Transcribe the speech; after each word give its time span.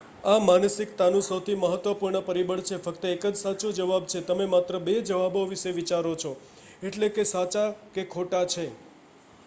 આ 0.25 0.35
માનસિકતાનું 0.41 1.23
સૌથી 1.23 1.57
મહત્વપૂર્ણ 1.57 2.23
પરિબળ 2.29 2.63
છે 2.63 2.79
ફક્ત 2.79 3.03
એક 3.09 3.27
જ 3.27 3.33
સાચો 3.35 3.73
જવાબ 3.73 4.07
છે 4.07 4.21
તમે 4.23 4.47
માત્ર 4.47 4.77
બે 4.81 4.95
જવાબો 5.03 5.43
વિશે 5.47 5.73
વિચારો 5.73 6.13
છો 6.17 6.31
એટલે 6.83 7.07
કે 7.11 7.27
સાચા 7.27 7.67
કે 7.93 8.07
ખોટા 8.07 8.45
છે 8.47 8.65